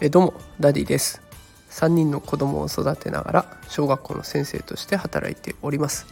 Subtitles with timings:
[0.00, 1.22] えどうもダディです。
[1.70, 6.06] 3人の子供を育てながら小学校の先生として働いております。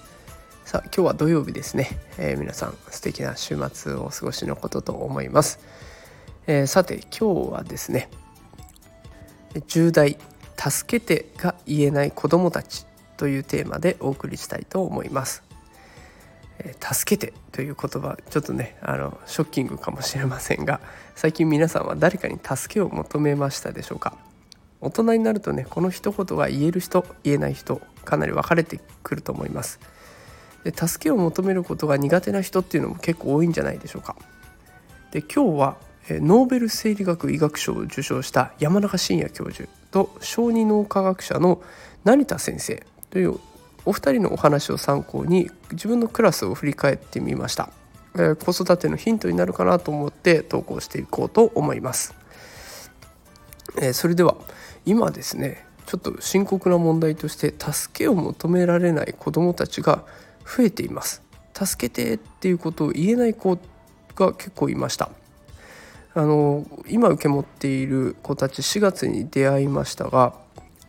[0.65, 5.61] さあ今日は土曜日ですね、えー、皆さん素敵な週末をお過ごしのことと思います、
[6.47, 8.09] えー、さて今日はですね
[9.69, 10.17] 重大
[10.57, 12.87] 助けてが言えない子供たち
[13.19, 15.54] というテーマでお送りしたいと思います。
[16.81, 20.81] 助けてという言葉ちょっとねあのショッキングかもしれませんが
[21.15, 24.17] 最近皆さんは誰かに助けを求めましたでしょうか？
[24.81, 29.81] 大人になるとねこの一言が言える人言えない人かなり分かれてくると思います。
[30.63, 34.17] で助けを求めることが苦手な人っていうのも結構多いんじゃないでしょうか？
[35.11, 35.77] で今日は
[36.09, 41.63] ノーベル生理学医学賞を受賞した山中伸弥教授と小児脳科学者の
[42.05, 43.39] 成田先生という
[43.87, 47.71] お二人のお話を参考に自分のクラスを振り返ってみました、
[48.15, 52.15] えー、子育てのヒントになるかなと思って投稿していこうと思います、
[53.77, 54.37] えー、それでは
[54.87, 60.05] 今ですねちょっと深刻な問題として助けを求められない子どもたちが
[60.45, 61.23] 増えています。
[61.55, 63.59] 助けてっていうことを言えない子
[64.17, 65.11] が結構いました。
[66.15, 70.35] あの今受け持っている子たち4月に出会いましたが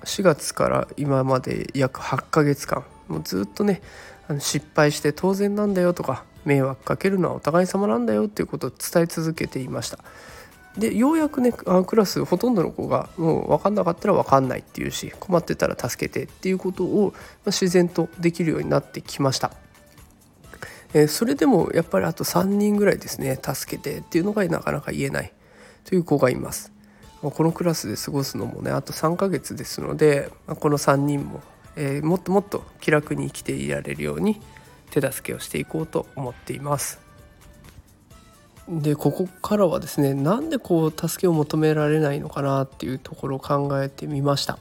[0.05, 3.81] 4月から今まで約8ヶ月間もうずっとね
[4.27, 9.99] あの失敗して当然なんだよとか迷惑かけるのはお互い様なんだよっていうことを伝え続けていました。
[10.77, 17.13] でようやくねあクラスほとんどの子がもう分かんなかったら分かんないっていうし困ってたら助けてっていうことを
[17.45, 19.51] 自然とできるようになってきました。
[20.93, 25.33] えそれでもやっぱりあと3人ぐらいですね助けてっていうのがなかなか言えない
[25.83, 26.74] という子がいます。
[27.21, 31.41] このクラスで過ごすのもねあと3ヶ月ですのでこの3人も、
[31.75, 34.39] えー、もっともっと気楽に生きていられるように
[34.91, 36.99] 手助けをしていこうと思っています。
[38.67, 44.57] でここからはですねなんでこう助けを求められないのかなっていうところを考えてみました。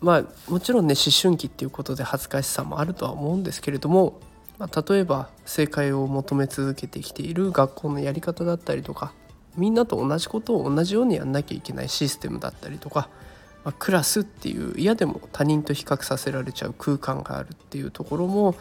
[0.00, 4.20] まあもちろんね思春期っていうことで恥ずかしさもあるとは思うんですけれども、
[4.58, 9.12] まあ、例えば正解を求め続けてきている学校のやり方だったりとか
[9.56, 13.08] みんなと同じことを同じようにやんなきゃいけないシステムだったりとか、
[13.64, 18.54] まあ、クラスっていう嫌でも他人と比較させられちゃう空間があるっていうところも、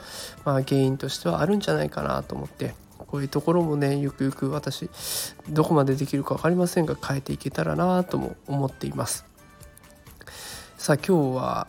[0.43, 4.89] まあ、原因としてはあるんじゃないかなと思ってこういうところもねゆくゆく私
[5.49, 9.25] どこまでできるか分かりませんが変えていけたらなとも思っています。
[10.77, 11.67] さあ今日は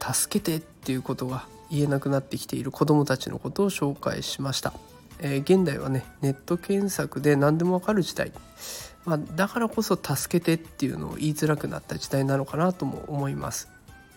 [0.00, 4.72] 助けてっていうことが言えなくなってきている子どもたちのことを紹介しました。
[5.20, 8.32] えー、現代はねネット検索で何でもわかる時代、
[9.04, 13.68] まあ、だからこそ「助けて」っていうのを言いづらくなった時代なのかなとも思います。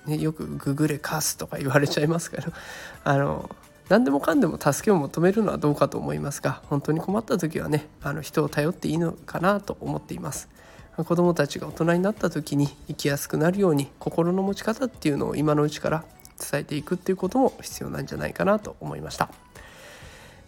[0.05, 2.51] ね、よく「ググれカス」とか言われちゃいますけど
[3.03, 3.49] あの
[3.89, 10.49] 何でもかんでも助けを求めるのはどうかと思いますが本当に困った時はねあの人を頼っていいのかなと思っています。
[10.97, 16.03] 子どもたちが大人になった時に生きやすくなるように心の持ち方っていうのを今のうちから
[16.37, 19.29] 伝えていくっていうことも必要なんじゃないかなと思いました。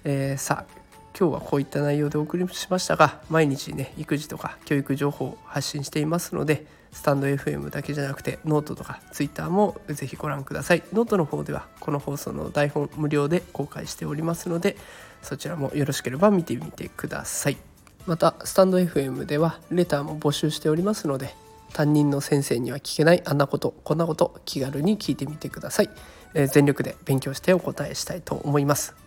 [0.03, 0.83] えー、さあ
[1.17, 10.83] 今日はこういった内容でお送りしましたが毎日ね育児とか教育情報を発信していますのでスタンド FM だけじゃなくてノートとか Twitter もぜひご覧ください。
[10.93, 14.77] ノートの方ではこの放送の台本無料で公開しておりますので
[15.21, 17.57] そちらもよろしければ見てみてください。
[18.05, 21.33] またスタンド FM ではレターも募集しておりますので
[21.73, 25.89] 担任の先生には聞けないあんなことこんなこと気軽に聞いてみてください、
[26.33, 29.02] えー、全力で勉強してお答えしたいと思います。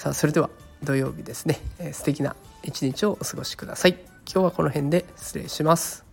[0.00, 0.48] さあそれでは
[0.82, 3.98] 土曜日ですね、えー、素敵な一日をお過ごしください。
[4.24, 6.09] 今日はこの辺で失礼します。